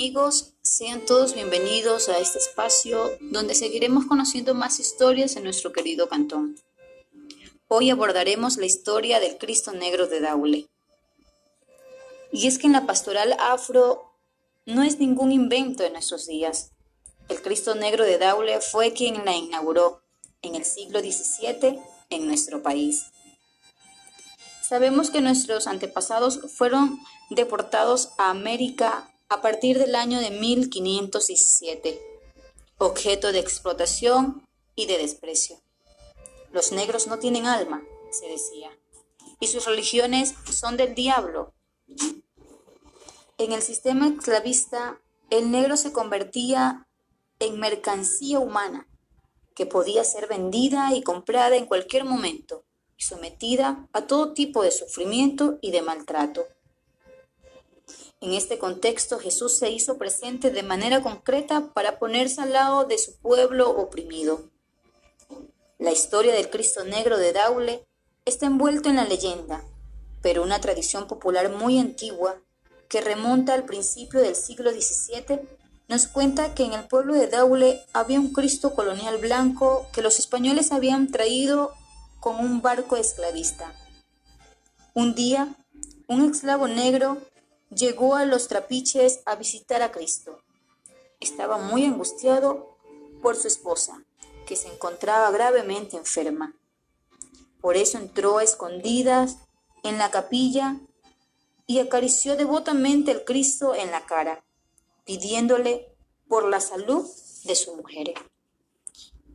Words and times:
amigos, 0.00 0.54
sean 0.62 1.04
todos 1.04 1.34
bienvenidos 1.34 2.08
a 2.08 2.18
este 2.18 2.38
espacio 2.38 3.10
donde 3.20 3.54
seguiremos 3.54 4.06
conociendo 4.06 4.54
más 4.54 4.80
historias 4.80 5.36
en 5.36 5.44
nuestro 5.44 5.72
querido 5.72 6.08
cantón. 6.08 6.56
Hoy 7.68 7.90
abordaremos 7.90 8.56
la 8.56 8.64
historia 8.64 9.20
del 9.20 9.36
Cristo 9.36 9.72
Negro 9.72 10.06
de 10.06 10.20
Daule. 10.20 10.70
Y 12.32 12.46
es 12.46 12.56
que 12.56 12.66
en 12.66 12.72
la 12.72 12.86
pastoral 12.86 13.36
afro 13.38 14.14
no 14.64 14.84
es 14.84 14.98
ningún 14.98 15.32
invento 15.32 15.82
de 15.82 15.90
nuestros 15.90 16.26
días. 16.26 16.70
El 17.28 17.42
Cristo 17.42 17.74
Negro 17.74 18.06
de 18.06 18.16
Daule 18.16 18.58
fue 18.62 18.94
quien 18.94 19.22
la 19.26 19.36
inauguró 19.36 20.00
en 20.40 20.54
el 20.54 20.64
siglo 20.64 21.00
XVII 21.00 21.78
en 22.08 22.26
nuestro 22.26 22.62
país. 22.62 23.04
Sabemos 24.66 25.10
que 25.10 25.20
nuestros 25.20 25.66
antepasados 25.66 26.40
fueron 26.56 26.98
deportados 27.28 28.12
a 28.16 28.30
América 28.30 29.10
a 29.30 29.40
partir 29.40 29.78
del 29.78 29.94
año 29.94 30.18
de 30.18 30.30
1517, 30.30 32.02
objeto 32.78 33.30
de 33.30 33.38
explotación 33.38 34.44
y 34.74 34.86
de 34.86 34.98
desprecio. 34.98 35.60
Los 36.52 36.72
negros 36.72 37.06
no 37.06 37.20
tienen 37.20 37.46
alma, 37.46 37.80
se 38.10 38.26
decía, 38.26 38.76
y 39.38 39.46
sus 39.46 39.66
religiones 39.66 40.34
son 40.50 40.76
del 40.76 40.96
diablo. 40.96 41.54
En 43.38 43.52
el 43.52 43.62
sistema 43.62 44.08
esclavista, 44.08 45.00
el 45.30 45.52
negro 45.52 45.76
se 45.76 45.92
convertía 45.92 46.88
en 47.38 47.60
mercancía 47.60 48.40
humana 48.40 48.88
que 49.54 49.64
podía 49.64 50.02
ser 50.02 50.26
vendida 50.26 50.92
y 50.92 51.02
comprada 51.02 51.54
en 51.54 51.66
cualquier 51.66 52.04
momento 52.04 52.64
y 52.96 53.04
sometida 53.04 53.88
a 53.92 54.08
todo 54.08 54.32
tipo 54.32 54.64
de 54.64 54.72
sufrimiento 54.72 55.58
y 55.62 55.70
de 55.70 55.82
maltrato. 55.82 56.44
En 58.22 58.34
este 58.34 58.58
contexto 58.58 59.18
Jesús 59.18 59.56
se 59.56 59.70
hizo 59.70 59.96
presente 59.96 60.50
de 60.50 60.62
manera 60.62 61.02
concreta 61.02 61.72
para 61.72 61.98
ponerse 61.98 62.42
al 62.42 62.52
lado 62.52 62.84
de 62.84 62.98
su 62.98 63.16
pueblo 63.16 63.70
oprimido. 63.70 64.42
La 65.78 65.90
historia 65.90 66.34
del 66.34 66.50
Cristo 66.50 66.84
Negro 66.84 67.16
de 67.16 67.32
Daule 67.32 67.86
está 68.26 68.44
envuelto 68.44 68.90
en 68.90 68.96
la 68.96 69.06
leyenda, 69.06 69.64
pero 70.20 70.42
una 70.42 70.60
tradición 70.60 71.06
popular 71.06 71.50
muy 71.50 71.78
antigua 71.78 72.36
que 72.90 73.00
remonta 73.00 73.54
al 73.54 73.64
principio 73.64 74.20
del 74.20 74.36
siglo 74.36 74.70
XVII 74.70 75.40
nos 75.88 76.06
cuenta 76.06 76.54
que 76.54 76.64
en 76.64 76.74
el 76.74 76.86
pueblo 76.88 77.14
de 77.14 77.26
Daule 77.26 77.80
había 77.94 78.20
un 78.20 78.34
Cristo 78.34 78.74
colonial 78.74 79.16
blanco 79.16 79.86
que 79.94 80.02
los 80.02 80.18
españoles 80.18 80.72
habían 80.72 81.10
traído 81.10 81.72
con 82.20 82.36
un 82.36 82.60
barco 82.60 82.96
esclavista. 82.96 83.74
Un 84.92 85.14
día, 85.14 85.48
un 86.06 86.30
esclavo 86.30 86.68
negro 86.68 87.16
llegó 87.70 88.16
a 88.16 88.24
los 88.24 88.48
trapiches 88.48 89.20
a 89.24 89.36
visitar 89.36 89.82
a 89.82 89.92
Cristo. 89.92 90.42
Estaba 91.20 91.58
muy 91.58 91.84
angustiado 91.84 92.76
por 93.22 93.36
su 93.36 93.48
esposa, 93.48 94.04
que 94.46 94.56
se 94.56 94.68
encontraba 94.68 95.30
gravemente 95.30 95.96
enferma. 95.96 96.54
Por 97.60 97.76
eso 97.76 97.98
entró 97.98 98.38
a 98.38 98.42
escondidas 98.42 99.38
en 99.82 99.98
la 99.98 100.10
capilla 100.10 100.76
y 101.66 101.78
acarició 101.78 102.36
devotamente 102.36 103.12
al 103.12 103.24
Cristo 103.24 103.74
en 103.74 103.90
la 103.90 104.06
cara, 104.06 104.42
pidiéndole 105.04 105.94
por 106.28 106.48
la 106.48 106.60
salud 106.60 107.06
de 107.44 107.54
su 107.54 107.76
mujer. 107.76 108.14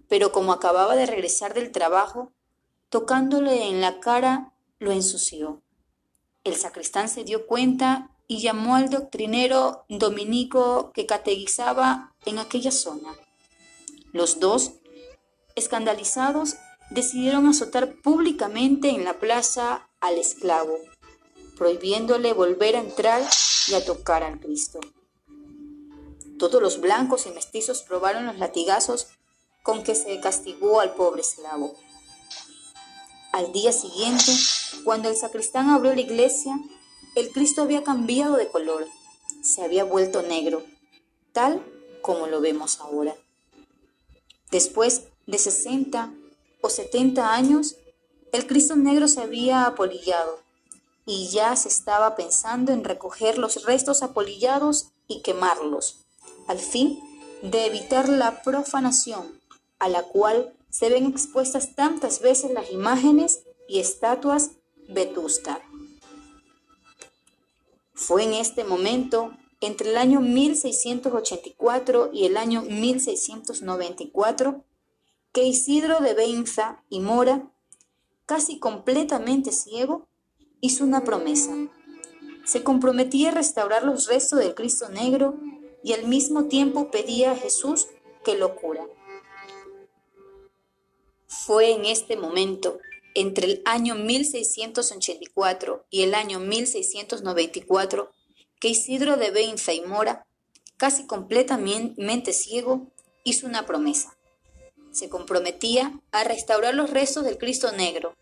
Pero 0.10 0.32
como 0.32 0.52
acababa 0.52 0.96
de 0.96 1.06
regresar 1.06 1.54
del 1.54 1.72
trabajo, 1.72 2.32
tocándole 2.90 3.70
en 3.70 3.82
la 3.82 4.00
cara, 4.00 4.54
lo 4.80 4.92
ensució. 4.92 5.62
El 6.44 6.56
sacristán 6.56 7.10
se 7.10 7.24
dio 7.24 7.48
cuenta 7.48 8.15
y 8.28 8.42
llamó 8.42 8.76
al 8.76 8.90
doctrinero 8.90 9.86
dominico 9.90 10.92
que 10.94 11.06
catequizaba 11.06 12.14
en 12.26 12.40
aquella 12.40 12.72
zona. 12.72 13.16
Los 14.12 14.40
dos, 14.40 14.74
escandalizados, 15.56 16.56
decidieron 16.90 17.48
azotar 17.48 17.96
públicamente 18.02 18.90
en 18.90 19.04
la 19.04 19.20
plaza 19.20 19.90
al 20.00 20.18
esclavo, 20.18 20.78
prohibiéndole 21.58 22.34
volver 22.34 22.76
a 22.76 22.80
entrar 22.80 23.22
y 23.68 23.74
a 23.74 23.86
tocar 23.86 24.24
al 24.24 24.40
Cristo. 24.40 24.80
Todos 26.38 26.62
los 26.62 26.82
blancos 26.82 27.26
y 27.26 27.30
mestizos 27.30 27.82
probaron 27.82 28.26
los 28.26 28.38
latigazos 28.38 29.08
con 29.64 29.84
que 29.84 29.96
se 29.96 30.20
castigó 30.20 30.80
al 30.80 30.94
pobre 30.94 31.22
esclavo. 31.22 31.74
Al 33.32 33.52
día 33.52 33.72
siguiente, 33.72 34.32
cuando 34.84 35.10
el 35.10 35.16
sacristán 35.16 35.70
abrió 35.70 35.94
la 35.94 36.02
iglesia, 36.02 36.56
el 37.16 37.32
Cristo 37.32 37.62
había 37.62 37.84
cambiado 37.84 38.36
de 38.36 38.50
color, 38.50 38.86
se 39.42 39.64
había 39.64 39.84
vuelto 39.84 40.22
negro, 40.22 40.64
tal 41.32 41.62
como 42.02 42.28
lo 42.28 42.42
vemos 42.42 42.80
ahora. 42.82 43.16
Después 44.52 45.08
de 45.26 45.38
60 45.38 46.14
o 46.62 46.70
70 46.70 47.34
años, 47.34 47.78
el 48.32 48.46
Cristo 48.48 48.76
negro 48.76 49.08
se 49.08 49.22
había 49.22 49.66
apolillado 49.66 50.40
y 51.06 51.30
ya 51.30 51.56
se 51.56 51.70
estaba 51.70 52.16
pensando 52.16 52.72
en 52.72 52.84
recoger 52.84 53.38
los 53.38 53.64
restos 53.64 54.04
apolillados 54.04 54.90
y 55.08 55.22
quemarlos, 55.22 56.00
al 56.48 56.60
fin 56.60 57.00
de 57.42 57.66
evitar 57.66 58.10
la 58.10 58.42
profanación 58.42 59.40
a 59.80 59.88
la 59.88 60.04
cual 60.04 60.54
se 60.70 60.90
ven 60.90 61.06
expuestas 61.06 61.76
tantas 61.76 62.20
veces 62.20 62.52
las 62.52 62.72
imágenes 62.72 63.44
y 63.68 63.80
estatuas 63.80 64.52
vetustas. 64.90 65.60
Fue 67.96 68.24
en 68.24 68.34
este 68.34 68.66
momento, 68.66 69.32
entre 69.62 69.90
el 69.90 69.98
año 69.98 70.20
1684 70.20 72.10
y 72.12 72.26
el 72.26 72.36
año 72.36 72.62
1694, 72.62 74.66
que 75.32 75.44
Isidro 75.44 76.02
de 76.02 76.14
Beinza 76.14 76.84
y 76.90 77.00
Mora, 77.00 77.50
casi 78.26 78.60
completamente 78.60 79.54
ciego, 79.54 80.08
hizo 80.60 80.84
una 80.84 81.06
promesa. 81.06 81.56
Se 82.44 82.64
comprometía 82.64 83.30
a 83.30 83.36
restaurar 83.36 83.84
los 83.84 84.08
restos 84.08 84.40
del 84.40 84.56
Cristo 84.56 84.90
Negro 84.90 85.40
y 85.82 85.94
al 85.94 86.06
mismo 86.06 86.46
tiempo 86.46 86.92
pedía 86.92 87.32
a 87.32 87.38
Jesús 87.38 87.88
que 88.26 88.38
lo 88.38 88.58
cura. 88.58 88.86
Fue 91.28 91.72
en 91.72 91.86
este 91.86 92.18
momento 92.18 92.78
entre 93.16 93.48
el 93.48 93.62
año 93.66 93.96
1684 93.96 95.86
y 95.90 96.04
el 96.04 96.14
año 96.14 96.40
1694 96.40 98.12
que 98.60 98.68
Isidro 98.68 99.16
de 99.18 99.32
Beinza 99.32 99.74
y 99.74 99.82
Mora, 99.82 100.28
casi 100.78 101.08
completamente 101.08 102.34
ciego, 102.34 102.92
hizo 103.24 103.48
una 103.48 103.66
promesa. 103.66 104.18
Se 104.92 105.10
comprometía 105.10 106.00
a 106.12 106.24
restaurar 106.24 106.76
los 106.76 106.90
restos 106.92 107.24
del 107.24 107.38
Cristo 107.38 107.72
negro 107.72 108.16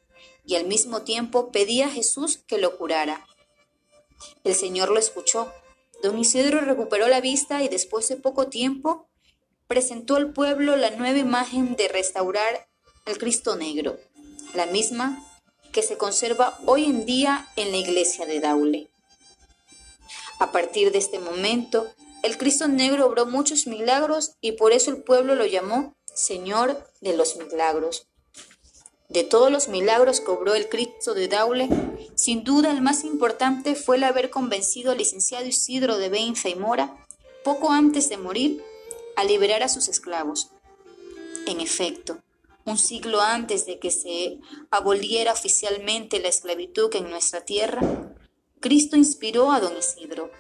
y 0.46 0.56
al 0.56 0.66
mismo 0.66 1.02
tiempo 1.02 1.52
pedía 1.52 1.88
a 1.88 1.92
Jesús 1.92 2.38
que 2.38 2.58
lo 2.58 2.78
curara. 2.78 3.26
El 4.44 4.56
Señor 4.56 4.90
lo 4.90 5.00
escuchó. 5.00 5.52
Don 6.04 6.20
Isidro 6.20 6.62
recuperó 6.62 7.08
la 7.08 7.22
vista 7.22 7.64
y 7.64 7.68
después 7.68 8.08
de 8.10 8.18
poco 8.18 8.48
tiempo 8.48 9.08
presentó 9.68 10.18
al 10.18 10.34
pueblo 10.34 10.76
la 10.76 10.92
nueva 10.92 11.18
imagen 11.18 11.76
de 11.76 11.88
restaurar 11.88 12.68
al 13.06 13.18
Cristo 13.18 13.56
negro 13.56 13.98
la 14.54 14.66
misma 14.66 15.24
que 15.72 15.82
se 15.82 15.98
conserva 15.98 16.60
hoy 16.66 16.86
en 16.86 17.06
día 17.06 17.48
en 17.56 17.72
la 17.72 17.78
iglesia 17.78 18.26
de 18.26 18.40
Daule. 18.40 18.88
A 20.40 20.52
partir 20.52 20.92
de 20.92 21.00
este 21.00 21.20
momento, 21.20 21.88
el 22.22 22.38
Cristo 22.38 22.68
Negro 22.68 23.06
obró 23.06 23.26
muchos 23.26 23.68
milagros 23.68 24.34
y 24.40 24.54
por 24.54 24.72
eso 24.72 24.92
el 24.92 25.04
pueblo 25.04 25.36
lo 25.36 25.46
llamó 25.46 25.96
Señor 26.14 26.88
de 27.02 27.18
los 27.18 27.36
Milagros. 27.38 28.08
De 29.10 29.24
todos 29.24 29.52
los 29.52 29.68
milagros 29.68 30.22
que 30.22 30.32
obró 30.32 30.56
el 30.56 30.70
Cristo 30.70 31.14
de 31.14 31.28
Daule, 31.28 31.70
sin 32.16 32.44
duda 32.44 32.72
el 32.72 32.82
más 32.82 33.04
importante 33.04 33.76
fue 33.76 33.98
el 33.98 34.04
haber 34.04 34.30
convencido 34.30 34.92
al 34.92 34.98
licenciado 34.98 35.46
Isidro 35.46 35.98
de 35.98 36.10
Benza 36.10 36.50
y 36.50 36.56
Mora, 36.56 36.98
poco 37.44 37.72
antes 37.72 38.10
de 38.10 38.18
morir, 38.18 38.64
a 39.16 39.24
liberar 39.24 39.62
a 39.62 39.70
sus 39.70 39.88
esclavos. 39.88 40.50
En 41.46 41.60
efecto, 41.60 42.24
un 42.66 42.78
siglo 42.78 43.22
antes 43.22 43.66
de 43.66 43.80
que 43.80 43.92
se 43.92 44.40
aboliera 44.72 45.34
oficialmente 45.34 46.20
la 46.20 46.30
esclavitud 46.30 46.94
en 46.96 47.10
nuestra 47.10 47.42
tierra, 47.46 47.82
Cristo 48.60 48.96
inspiró 48.96 49.52
a 49.52 49.60
don 49.60 49.78
Isidro, 49.78 50.32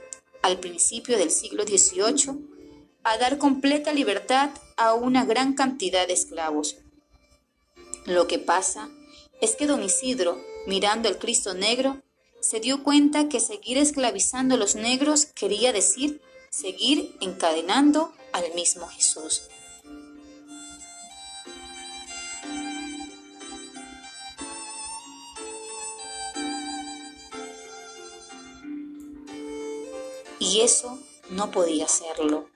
al 0.41 0.59
principio 0.59 1.17
del 1.17 1.31
siglo 1.31 1.63
XVIII, 1.63 2.39
a 3.03 3.17
dar 3.17 3.37
completa 3.37 3.91
libertad 3.91 4.51
a 4.77 4.93
una 4.93 5.25
gran 5.25 5.53
cantidad 5.53 6.07
de 6.07 6.13
esclavos. 6.13 6.77
Lo 8.05 8.27
que 8.27 8.39
pasa 8.39 8.89
es 9.41 9.55
que 9.55 9.67
don 9.67 9.83
Isidro, 9.83 10.41
mirando 10.67 11.09
al 11.09 11.17
Cristo 11.17 11.53
negro, 11.53 12.01
se 12.39 12.59
dio 12.59 12.83
cuenta 12.83 13.29
que 13.29 13.39
seguir 13.39 13.77
esclavizando 13.77 14.55
a 14.55 14.57
los 14.57 14.75
negros 14.75 15.25
quería 15.25 15.71
decir 15.71 16.21
seguir 16.49 17.17
encadenando 17.19 18.13
al 18.31 18.53
mismo 18.53 18.87
Jesús. 18.87 19.43
Y 30.43 30.59
eso 30.59 30.99
no 31.29 31.51
podía 31.51 31.85
hacerlo. 31.85 32.49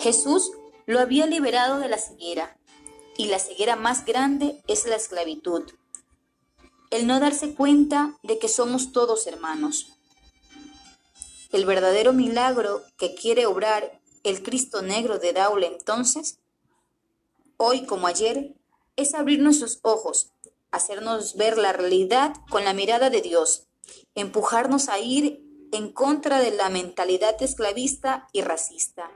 Jesús 0.00 0.50
lo 0.86 0.98
había 0.98 1.26
liberado 1.26 1.78
de 1.78 1.90
la 1.90 1.98
ceguera, 1.98 2.56
y 3.18 3.26
la 3.26 3.38
ceguera 3.38 3.76
más 3.76 4.06
grande 4.06 4.62
es 4.66 4.86
la 4.86 4.96
esclavitud. 4.96 5.70
El 6.90 7.06
no 7.06 7.20
darse 7.20 7.54
cuenta 7.54 8.18
de 8.22 8.38
que 8.38 8.48
somos 8.48 8.92
todos 8.92 9.26
hermanos. 9.26 9.88
El 11.52 11.66
verdadero 11.66 12.14
milagro 12.14 12.82
que 12.96 13.14
quiere 13.14 13.44
obrar 13.44 14.00
el 14.24 14.42
Cristo 14.42 14.80
negro 14.80 15.18
de 15.18 15.34
Daule 15.34 15.66
entonces, 15.66 16.38
hoy 17.58 17.84
como 17.84 18.06
ayer, 18.06 18.54
es 18.96 19.12
abrir 19.12 19.40
nuestros 19.40 19.80
ojos, 19.82 20.32
hacernos 20.70 21.36
ver 21.36 21.58
la 21.58 21.74
realidad 21.74 22.32
con 22.48 22.64
la 22.64 22.72
mirada 22.72 23.10
de 23.10 23.20
Dios, 23.20 23.66
empujarnos 24.14 24.88
a 24.88 24.98
ir 24.98 25.49
en 25.72 25.92
contra 25.92 26.40
de 26.40 26.50
la 26.50 26.68
mentalidad 26.68 27.40
esclavista 27.42 28.28
y 28.32 28.42
racista 28.42 29.10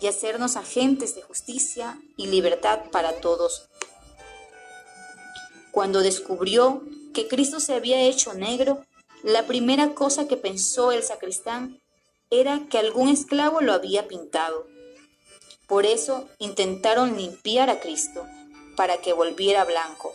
y 0.00 0.06
hacernos 0.06 0.56
agentes 0.56 1.14
de 1.14 1.22
justicia 1.22 2.00
y 2.16 2.26
libertad 2.26 2.80
para 2.90 3.20
todos. 3.20 3.68
Cuando 5.70 6.00
descubrió 6.00 6.82
que 7.14 7.28
Cristo 7.28 7.60
se 7.60 7.74
había 7.74 8.00
hecho 8.02 8.34
negro, 8.34 8.84
la 9.22 9.46
primera 9.46 9.94
cosa 9.94 10.26
que 10.26 10.36
pensó 10.36 10.92
el 10.92 11.02
sacristán 11.02 11.80
era 12.30 12.62
que 12.68 12.78
algún 12.78 13.08
esclavo 13.08 13.60
lo 13.60 13.72
había 13.72 14.08
pintado. 14.08 14.66
Por 15.68 15.86
eso 15.86 16.28
intentaron 16.38 17.16
limpiar 17.16 17.70
a 17.70 17.78
Cristo, 17.78 18.26
para 18.76 18.98
que 18.98 19.12
volviera 19.12 19.64
blanco. 19.64 20.12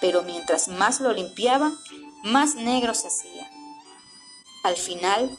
Pero 0.00 0.22
mientras 0.22 0.68
más 0.68 1.00
lo 1.00 1.12
limpiaban, 1.12 1.76
más 2.24 2.54
negro 2.54 2.94
se 2.94 3.08
hacía. 3.08 3.31
Al 4.62 4.76
final, 4.76 5.36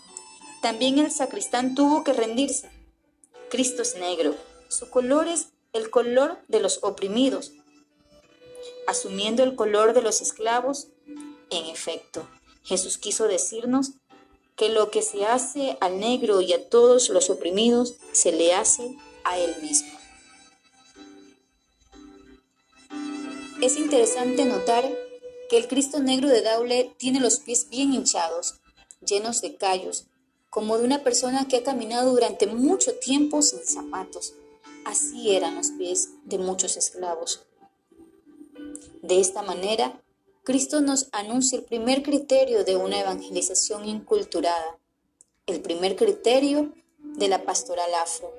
también 0.62 0.98
el 0.98 1.12
sacristán 1.12 1.76
tuvo 1.76 2.04
que 2.04 2.14
rendirse. 2.14 2.70
Cristo 3.50 3.82
es 3.82 3.96
negro, 3.96 4.36
su 4.68 4.90
color 4.90 5.28
es 5.28 5.48
el 5.74 5.90
color 5.90 6.38
de 6.48 6.60
los 6.60 6.80
oprimidos, 6.84 7.52
asumiendo 8.88 9.44
el 9.44 9.56
color 9.56 9.94
de 9.94 10.02
los 10.02 10.22
esclavos. 10.22 10.88
En 11.50 11.66
efecto, 11.68 12.28
Jesús 12.64 12.98
quiso 12.98 13.28
decirnos 13.28 13.92
que 14.56 14.70
lo 14.70 14.92
que 14.92 15.02
se 15.02 15.26
hace 15.26 15.78
al 15.82 16.00
negro 16.00 16.42
y 16.42 16.54
a 16.54 16.70
todos 16.70 17.10
los 17.10 17.30
oprimidos 17.30 17.96
se 18.12 18.32
le 18.32 18.54
hace 18.54 18.96
a 19.24 19.38
él 19.38 19.56
mismo. 19.62 19.92
Es 23.62 23.78
interesante 23.78 24.46
notar 24.46 24.84
que 25.50 25.58
el 25.58 25.68
Cristo 25.68 26.00
negro 26.00 26.28
de 26.28 26.42
Daule 26.42 26.94
tiene 26.98 27.20
los 27.20 27.40
pies 27.40 27.70
bien 27.70 27.94
hinchados, 27.94 28.56
llenos 29.06 29.42
de 29.42 29.56
callos, 29.56 30.08
como 30.50 30.78
de 30.78 30.86
una 30.86 31.04
persona 31.04 31.48
que 31.48 31.58
ha 31.58 31.64
caminado 31.64 32.12
durante 32.12 32.48
mucho 32.48 32.96
tiempo 32.96 33.42
sin 33.42 33.66
zapatos. 33.66 34.34
Así 34.86 35.36
eran 35.36 35.56
los 35.56 35.72
pies 35.72 36.10
de 36.26 36.38
muchos 36.38 36.78
esclavos. 36.78 37.46
De 39.02 39.20
esta 39.20 39.42
manera, 39.42 40.02
Cristo 40.44 40.82
nos 40.82 41.08
anuncia 41.12 41.58
el 41.58 41.64
primer 41.64 42.04
criterio 42.04 42.64
de 42.66 42.76
una 42.76 43.00
evangelización 43.00 43.88
inculturada, 43.88 44.78
el 45.46 45.62
primer 45.62 45.96
criterio 45.96 46.74
de 47.00 47.28
la 47.28 47.46
pastoral 47.46 47.94
afro. 47.96 48.34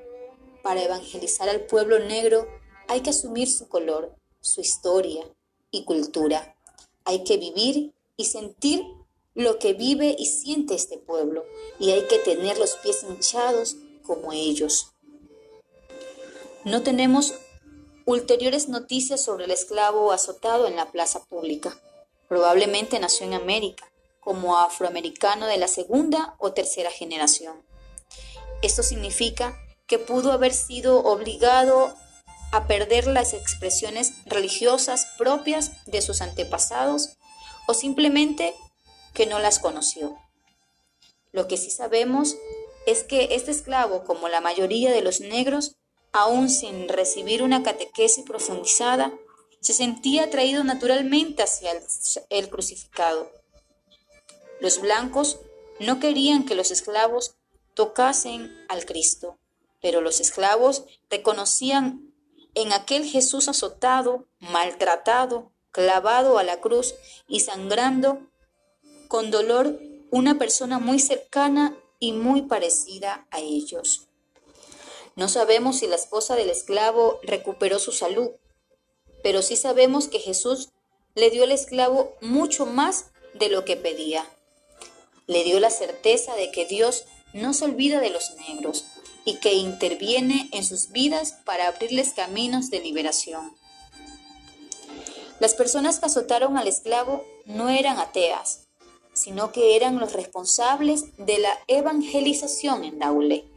Para 0.62 0.82
evangelizar 0.82 1.49
al 1.49 1.66
pueblo 1.66 1.99
negro 1.99 2.46
hay 2.88 3.00
que 3.00 3.11
asumir 3.11 3.50
su 3.50 3.69
color, 3.69 4.14
su 4.40 4.61
historia 4.61 5.25
y 5.70 5.84
cultura. 5.84 6.56
Hay 7.05 7.25
que 7.25 7.38
vivir 7.38 7.93
y 8.16 8.26
sentir 8.26 8.84
lo 9.34 9.58
que 9.58 9.72
vive 9.75 10.14
y 10.19 10.26
siente 10.26 10.75
este 10.75 10.98
pueblo 10.98 11.44
y 11.78 11.90
hay 11.90 12.06
que 12.06 12.19
tener 12.19 12.58
los 12.58 12.76
pies 12.76 13.02
hinchados 13.02 13.76
como 14.04 14.32
ellos. 14.32 14.92
No 16.64 16.82
tenemos 16.82 17.34
ulteriores 18.06 18.69
noticias 18.69 19.20
sobre 19.20 19.44
el 19.44 19.50
esclavo 19.50 20.12
azotado 20.12 20.66
en 20.66 20.76
la 20.76 20.90
plaza 20.90 21.25
pública. 21.25 21.78
Probablemente 22.28 22.98
nació 22.98 23.26
en 23.26 23.34
América, 23.34 23.90
como 24.20 24.58
afroamericano 24.58 25.46
de 25.46 25.58
la 25.58 25.69
segunda 25.69 26.37
o 26.38 26.52
tercera 26.52 26.90
generación. 26.90 27.62
Esto 28.62 28.82
significa 28.82 29.58
que 29.87 29.98
pudo 29.98 30.32
haber 30.32 30.54
sido 30.54 31.02
obligado 31.04 31.94
a 32.52 32.66
perder 32.66 33.06
las 33.06 33.34
expresiones 33.34 34.12
religiosas 34.26 35.06
propias 35.19 35.72
de 35.87 36.00
sus 36.00 36.22
antepasados 36.22 37.16
o 37.66 37.75
simplemente 37.75 38.54
que 39.14 39.26
no 39.26 39.38
las 39.38 39.58
conoció. 39.58 40.19
Lo 41.32 41.49
que 41.49 41.56
sí 41.56 41.70
sabemos 41.70 42.37
es 42.87 43.02
que 43.02 43.28
este 43.31 43.50
esclavo, 43.50 44.05
como 44.05 44.28
la 44.28 44.40
mayoría 44.40 44.93
de 44.93 45.02
los 45.02 45.20
negros, 45.20 45.76
aún 46.12 46.50
sin 46.50 46.88
recibir 46.88 47.43
una 47.43 47.62
catequesis 47.62 48.25
profundizada, 48.25 49.12
se 49.61 49.72
sentía 49.72 50.25
atraído 50.25 50.62
naturalmente 50.62 51.43
hacia 51.43 51.72
el, 52.28 52.50
crucificado. 52.50 53.31
Los 54.61 54.81
blancos 54.81 55.38
no 55.81 55.99
querían 56.00 56.44
que 56.44 56.55
los 56.55 56.70
esclavos 56.70 57.34
tocasen 57.72 58.55
al 58.69 58.84
Cristo, 58.84 59.38
pero 59.81 60.02
los 60.02 60.20
esclavos 60.20 60.84
reconocían 61.08 62.12
en 62.55 62.72
aquel 62.72 63.05
Jesús 63.05 63.49
azotado, 63.49 64.26
maltratado, 64.38 65.50
clavado 65.72 66.38
a 66.38 66.44
la 66.44 66.61
cruz 66.61 66.94
y 67.26 67.40
sangrando 67.40 68.20
con 69.08 69.30
dolor 69.30 69.78
una 70.10 70.38
persona 70.38 70.78
muy 70.78 70.98
cercana 70.98 71.76
y 71.98 72.12
muy 72.12 72.42
parecida 72.42 73.26
a 73.30 73.40
ellos. 73.40 74.06
No 75.16 75.28
sabemos 75.28 75.78
si 75.78 75.86
la 75.86 75.96
esposa 75.96 76.36
del 76.36 76.50
esclavo 76.50 77.20
recuperó 77.22 77.78
su 77.78 77.92
salud, 77.92 78.30
pero 79.22 79.42
sí 79.42 79.56
sabemos 79.56 80.08
que 80.08 80.18
Jesús 80.18 80.70
le 81.14 81.30
dio 81.30 81.44
al 81.44 81.52
esclavo 81.52 82.14
mucho 82.20 82.66
más 82.66 83.06
de 83.34 83.48
lo 83.48 83.64
que 83.64 83.76
pedía. 83.76 84.28
Le 85.26 85.44
dio 85.44 85.60
la 85.60 85.70
certeza 85.70 86.34
de 86.34 86.50
que 86.50 86.66
Dios 86.66 87.04
no 87.32 87.54
se 87.54 87.64
olvida 87.64 88.00
de 88.00 88.10
los 88.10 88.34
negros 88.48 88.84
y 89.24 89.36
que 89.36 89.54
interviene 89.54 90.48
en 90.52 90.64
sus 90.64 90.90
vidas 90.90 91.32
para 91.44 91.68
abrirles 91.68 92.12
caminos 92.12 92.70
de 92.70 92.80
liberación. 92.80 93.56
Las 95.40 95.54
personas 95.54 95.98
que 95.98 96.06
azotaron 96.06 96.56
al 96.56 96.68
esclavo 96.68 97.25
no 97.44 97.68
eran 97.68 97.99
ateas, 97.99 98.63
sino 99.14 99.52
que 99.52 99.76
eran 99.76 99.99
los 99.99 100.12
responsables 100.12 101.16
de 101.16 101.38
la 101.38 101.59
evangelización 101.66 102.85
en 102.85 102.99
Daule 102.99 103.49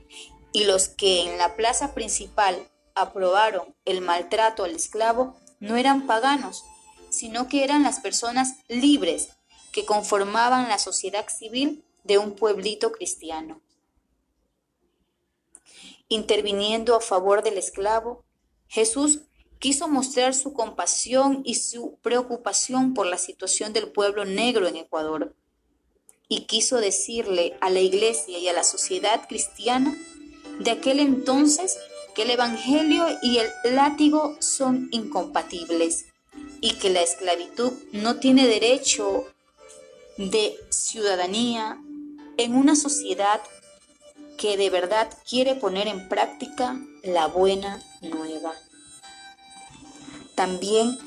y 0.54 0.64
los 0.64 0.88
que 0.88 1.24
en 1.24 1.38
la 1.38 1.56
plaza 1.56 1.94
principal 1.94 2.70
aprobaron 2.96 3.76
el 3.86 4.02
maltrato 4.02 4.64
al 4.64 4.72
esclavo 4.72 5.36
no 5.60 5.76
eran 5.76 6.08
paganos, 6.08 6.64
sino 7.10 7.48
que 7.48 7.64
eran 7.64 7.84
las 7.84 8.00
personas 8.00 8.56
libres 8.68 9.30
que 9.72 9.86
conformaban 9.86 10.70
la 10.70 10.80
sociedad 10.80 11.28
civil 11.28 11.84
de 12.04 12.18
un 12.18 12.36
pueblito 12.36 12.92
cristiano. 12.92 13.62
Interviniendo 16.10 16.96
a 16.96 17.02
favor 17.02 17.44
del 17.44 17.58
esclavo, 17.58 18.24
Jesús 18.68 19.22
quiso 19.60 19.88
mostrar 19.88 20.34
su 20.34 20.54
compasión 20.54 21.42
y 21.44 21.56
su 21.56 21.98
preocupación 22.02 22.94
por 22.94 23.08
la 23.08 23.18
situación 23.18 23.74
del 23.74 23.92
pueblo 23.92 24.24
negro 24.24 24.68
en 24.68 24.78
Ecuador, 24.78 25.36
y 26.30 26.42
quiso 26.42 26.78
decirle 26.78 27.58
a 27.62 27.70
la 27.70 27.80
iglesia 27.80 28.38
y 28.38 28.48
a 28.48 28.54
la 28.54 28.64
sociedad 28.64 29.28
cristiana 29.28 29.96
de 30.60 30.72
aquel 30.72 31.00
entonces 31.00 31.78
que 32.16 32.24
el 32.24 32.32
Evangelio 32.32 33.06
y 33.22 33.38
el 33.38 33.50
látigo 33.76 34.36
son 34.40 34.90
incompatibles 34.92 36.06
y 36.62 36.74
que 36.74 36.90
la 36.90 37.02
esclavitud 37.02 37.72
no 37.92 38.18
tiene 38.18 38.48
derecho 38.48 39.26
de 40.18 40.58
ciudadanía 40.70 41.80
en 42.38 42.56
una 42.56 42.76
sociedad 42.76 43.42
que 44.38 44.58
de 44.58 44.70
verdad 44.70 45.10
quiere 45.28 45.56
poner 45.56 45.88
en 45.88 46.10
práctica 46.10 46.80
la 47.04 47.28
buena 47.28 47.82
nueva. 48.02 48.54
También 50.36 50.98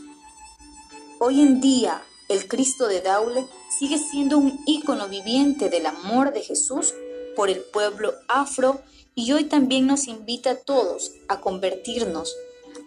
hoy 1.18 1.40
en 1.40 1.60
día 1.60 2.02
el 2.30 2.46
Cristo 2.46 2.86
de 2.86 3.00
Daule 3.00 3.44
sigue 3.76 3.98
siendo 3.98 4.38
un 4.38 4.62
ícono 4.64 5.08
viviente 5.08 5.68
del 5.68 5.84
amor 5.84 6.32
de 6.32 6.42
Jesús 6.42 6.94
por 7.34 7.50
el 7.50 7.60
pueblo 7.60 8.14
afro 8.28 8.80
y 9.16 9.32
hoy 9.32 9.44
también 9.44 9.88
nos 9.88 10.06
invita 10.06 10.52
a 10.52 10.56
todos 10.56 11.10
a 11.26 11.40
convertirnos 11.40 12.36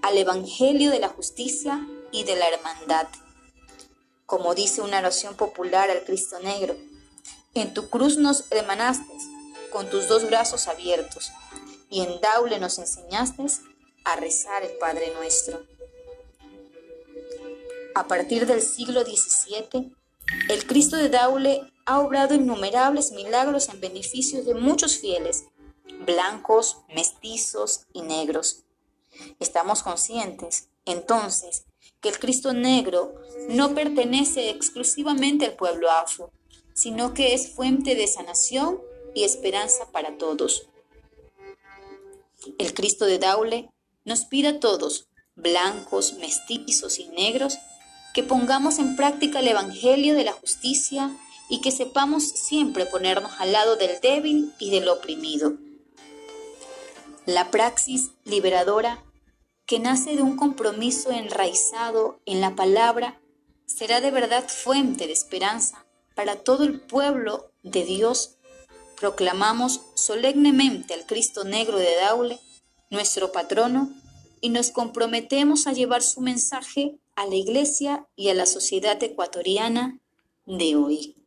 al 0.02 0.18
Evangelio 0.18 0.92
de 0.92 1.00
la 1.00 1.10
justicia 1.10 1.86
y 2.14 2.24
de 2.24 2.38
la 2.38 2.48
hermandad. 2.48 3.08
Como 4.26 4.56
dice 4.56 4.82
una 4.82 5.00
oración 5.00 5.36
popular 5.36 5.90
al 5.90 6.06
Cristo 6.06 6.40
Negro, 6.40 6.78
en 7.54 7.74
tu 7.74 7.90
cruz 7.90 8.18
nos 8.18 8.46
emanaste 8.50 9.14
con 9.72 9.90
tus 9.90 10.08
dos 10.08 10.26
brazos 10.26 10.68
abiertos 10.70 11.34
y 11.90 12.00
en 12.00 12.22
Daule 12.22 12.60
nos 12.60 12.80
enseñaste 12.80 13.44
a 14.06 14.16
rezar 14.16 14.64
el 14.64 14.72
Padre 14.78 15.12
Nuestro. 15.16 15.66
A 17.96 18.08
partir 18.08 18.48
del 18.48 18.62
siglo 18.62 19.04
XVII, 19.04 19.96
el 20.50 20.66
Cristo 20.66 20.98
de 20.98 21.10
Daule 21.10 21.62
ha 21.86 22.00
obrado 22.00 22.34
innumerables 22.34 23.12
milagros 23.12 23.70
en 23.70 23.80
beneficio 23.80 24.44
de 24.44 24.56
muchos 24.56 24.98
fieles, 24.98 25.46
blancos, 26.04 26.78
mestizos 26.96 27.82
y 27.94 28.02
negros. 28.02 28.64
Estamos 29.40 29.84
conscientes, 29.84 30.70
entonces, 30.86 31.66
que 32.02 32.10
el 32.10 32.20
Cristo 32.20 32.54
negro 32.54 33.14
no 33.50 33.76
pertenece 33.76 34.50
exclusivamente 34.50 35.46
al 35.46 35.54
pueblo 35.54 35.92
afro, 35.92 36.32
sino 36.74 37.14
que 37.14 37.36
es 37.36 37.52
fuente 37.52 37.94
de 37.94 38.08
sanación 38.08 38.80
y 39.14 39.24
esperanza 39.24 39.92
para 39.92 40.18
todos. 40.18 40.68
El 42.58 42.74
Cristo 42.74 43.06
de 43.06 43.20
Daule 43.20 43.70
nos 44.04 44.26
pide 44.26 44.48
a 44.48 44.60
todos, 44.60 45.08
blancos, 45.36 46.14
mestizos 46.14 46.98
y 47.00 47.08
negros, 47.10 47.58
que 48.14 48.24
pongamos 48.24 48.78
en 48.80 48.96
práctica 48.96 49.40
el 49.40 49.48
Evangelio 49.48 50.14
de 50.14 50.24
la 50.24 50.34
justicia 50.34 51.12
y 51.50 51.62
que 51.62 51.72
sepamos 51.72 52.24
siempre 52.24 52.86
ponernos 52.86 53.32
al 53.40 53.52
lado 53.52 53.76
del 53.76 54.00
débil 54.02 54.54
y 54.60 54.70
del 54.70 54.88
oprimido. 54.88 55.58
La 57.26 57.52
praxis 57.52 58.12
liberadora, 58.24 59.04
que 59.66 59.80
nace 59.80 60.16
de 60.16 60.22
un 60.22 60.36
compromiso 60.36 61.12
enraizado 61.12 62.20
en 62.26 62.42
la 62.42 62.56
palabra, 62.56 63.20
será 63.66 64.02
de 64.02 64.12
verdad 64.12 64.48
fuente 64.48 65.08
de 65.08 65.14
esperanza 65.14 65.86
para 66.16 66.36
todo 66.36 66.64
el 66.64 66.82
pueblo 66.82 67.52
de 67.64 67.84
Dios. 67.84 68.36
Proclamamos 69.00 69.82
solemnemente 69.96 70.94
al 70.94 71.06
Cristo 71.06 71.44
Negro 71.44 71.78
de 71.78 71.96
Daule, 71.96 72.40
nuestro 72.90 73.32
patrono, 73.32 73.90
y 74.42 74.50
nos 74.50 74.72
comprometemos 74.72 75.66
a 75.66 75.72
llevar 75.72 76.04
su 76.04 76.20
mensaje 76.20 77.00
a 77.16 77.26
la 77.26 77.36
Iglesia 77.36 78.08
y 78.16 78.30
a 78.30 78.34
la 78.34 78.46
sociedad 78.46 79.02
ecuatoriana 79.04 80.00
de 80.46 80.76
hoy. 80.76 81.23